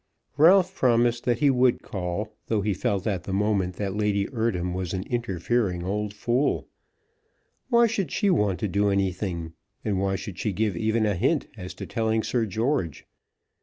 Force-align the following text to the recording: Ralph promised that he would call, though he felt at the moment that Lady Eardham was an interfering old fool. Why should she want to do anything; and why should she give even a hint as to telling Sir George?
Ralph 0.35 0.73
promised 0.73 1.25
that 1.25 1.37
he 1.41 1.51
would 1.51 1.83
call, 1.83 2.33
though 2.47 2.61
he 2.61 2.73
felt 2.73 3.05
at 3.05 3.25
the 3.25 3.31
moment 3.33 3.75
that 3.75 3.93
Lady 3.95 4.25
Eardham 4.33 4.73
was 4.73 4.93
an 4.95 5.03
interfering 5.03 5.83
old 5.83 6.11
fool. 6.15 6.67
Why 7.69 7.85
should 7.85 8.11
she 8.11 8.31
want 8.31 8.59
to 8.61 8.67
do 8.67 8.89
anything; 8.89 9.53
and 9.85 9.99
why 9.99 10.15
should 10.15 10.39
she 10.39 10.53
give 10.53 10.75
even 10.75 11.05
a 11.05 11.13
hint 11.13 11.45
as 11.55 11.75
to 11.75 11.85
telling 11.85 12.23
Sir 12.23 12.47
George? 12.47 13.05